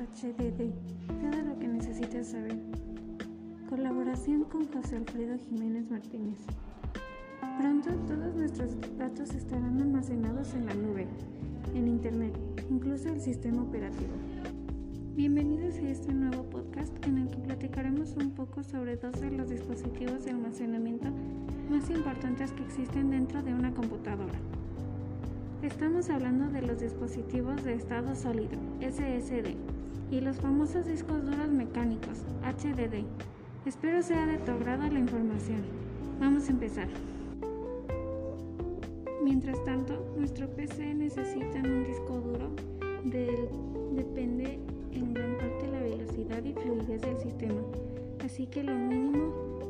[0.00, 0.72] HDD,
[1.20, 2.56] todo lo que necesitas saber.
[3.68, 6.38] Colaboración con José Alfredo Jiménez Martínez.
[7.58, 11.06] Pronto todos nuestros datos estarán almacenados en la nube,
[11.74, 12.32] en Internet,
[12.70, 14.12] incluso el sistema operativo.
[15.16, 19.50] Bienvenidos a este nuevo podcast en el que platicaremos un poco sobre dos de los
[19.50, 21.10] dispositivos de almacenamiento
[21.68, 24.38] más importantes que existen dentro de una computadora.
[25.62, 29.56] Estamos hablando de los dispositivos de estado sólido, SSD,
[30.10, 33.04] y los famosos discos duros mecánicos, HDD.
[33.66, 35.62] Espero sea de tu agrado la información.
[36.18, 36.88] Vamos a empezar.
[39.22, 42.50] Mientras tanto, nuestro PC necesita un disco duro
[43.04, 43.48] del
[43.94, 44.58] depende
[44.92, 47.60] en gran parte la velocidad y fluidez del sistema.
[48.24, 49.60] Así que lo mínimo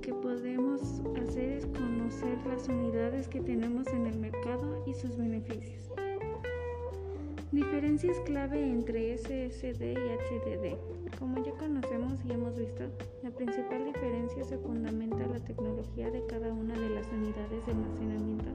[0.00, 5.99] que podemos hacer es conocer las unidades que tenemos en el mercado y sus beneficios.
[7.52, 11.18] Diferencias clave entre SSD y HDD.
[11.18, 12.84] Como ya conocemos y hemos visto,
[13.24, 17.72] la principal diferencia se fundamenta en la tecnología de cada una de las unidades de
[17.72, 18.50] almacenamiento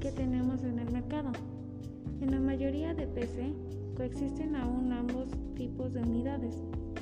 [0.00, 1.30] que tenemos en el mercado.
[2.20, 3.52] En la mayoría de PC
[3.96, 6.56] coexisten aún ambos tipos de unidades,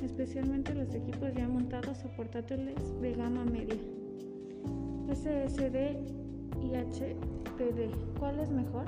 [0.05, 3.79] especialmente los equipos ya montados o portátiles de gama media.
[5.11, 5.97] SSD
[6.61, 8.85] y HDD, ¿cuál es mejor?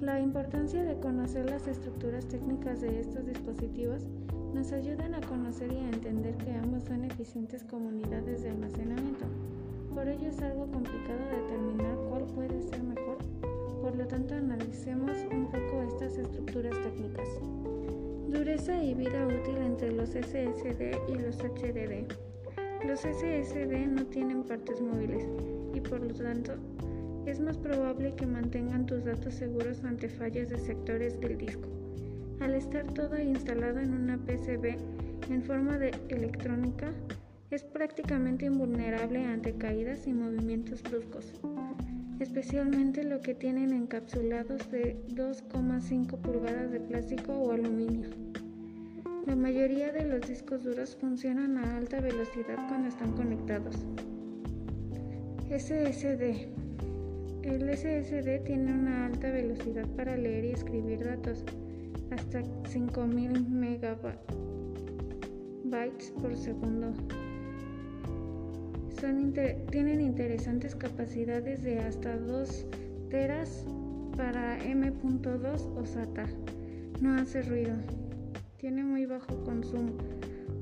[0.00, 4.06] La importancia de conocer las estructuras técnicas de estos dispositivos
[4.54, 9.26] nos ayudan a conocer y a entender que ambos son eficientes como unidades de almacenamiento.
[9.94, 13.18] Por ello es algo complicado determinar cuál puede ser mejor,
[13.82, 17.28] por lo tanto analicemos un poco estas estructuras técnicas.
[18.30, 22.08] Dureza y vida útil entre los SSD y los HDD.
[22.86, 25.28] Los SSD no tienen partes móviles
[25.74, 26.54] y por lo tanto
[27.26, 28.79] es más probable que mantengan
[29.28, 31.68] seguros ante fallas de sectores del disco.
[32.40, 34.78] Al estar todo instalado en una PCB
[35.28, 36.92] en forma de electrónica,
[37.50, 41.34] es prácticamente invulnerable ante caídas y movimientos bruscos,
[42.20, 48.08] especialmente lo que tienen encapsulados de 2,5 pulgadas de plástico o aluminio.
[49.26, 53.76] La mayoría de los discos duros funcionan a alta velocidad cuando están conectados.
[55.50, 56.48] SSD.
[57.42, 61.42] El SSD tiene una alta velocidad para leer y escribir datos,
[62.10, 64.20] hasta 5000 megabytes
[66.20, 66.92] por segundo.
[69.70, 72.66] tienen interesantes capacidades de hasta 2
[73.08, 73.64] teras
[74.16, 76.26] para M.2 o SATA.
[77.00, 77.74] No hace ruido.
[78.58, 79.92] Tiene muy bajo consumo,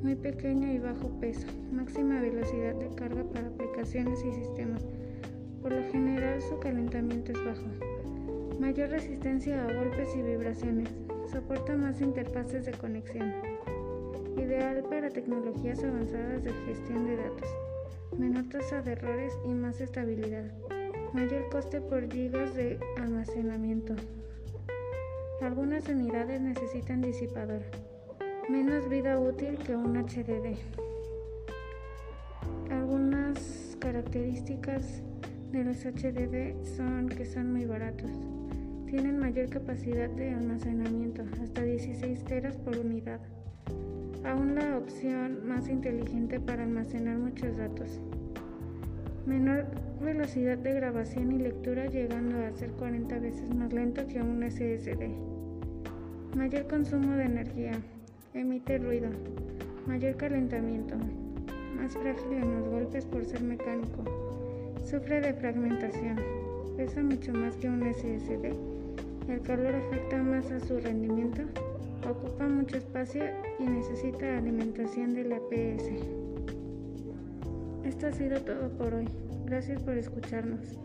[0.04, 4.86] muy pequeño y bajo peso, máxima velocidad de carga para aplicaciones y sistemas.
[5.68, 8.58] Por lo general su calentamiento es bajo.
[8.58, 10.88] Mayor resistencia a golpes y vibraciones.
[11.30, 13.34] Soporta más interfaces de conexión.
[14.38, 17.50] Ideal para tecnologías avanzadas de gestión de datos.
[18.16, 20.50] Menor tasa de errores y más estabilidad.
[21.12, 23.94] Mayor coste por gigas de almacenamiento.
[25.42, 27.60] Algunas unidades necesitan disipador.
[28.48, 30.56] Menos vida útil que un HDD.
[32.70, 35.02] Algunas características
[35.52, 38.10] de los HDD son que son muy baratos.
[38.86, 43.20] Tienen mayor capacidad de almacenamiento, hasta 16 teras por unidad.
[44.24, 48.00] Aún la opción más inteligente para almacenar muchos datos.
[49.26, 49.66] Menor
[50.02, 55.08] velocidad de grabación y lectura llegando a ser 40 veces más lento que un SSD.
[56.36, 57.72] Mayor consumo de energía.
[58.34, 59.08] Emite ruido.
[59.86, 60.94] Mayor calentamiento.
[61.76, 64.04] Más frágil en los golpes por ser mecánico.
[64.88, 66.16] Sufre de fragmentación.
[66.78, 68.54] Pesa mucho más que un SSD.
[69.30, 71.42] El calor afecta más a su rendimiento.
[72.08, 73.22] Ocupa mucho espacio
[73.58, 75.90] y necesita alimentación de la PS.
[77.84, 79.08] Esto ha sido todo por hoy.
[79.44, 80.78] Gracias por escucharnos.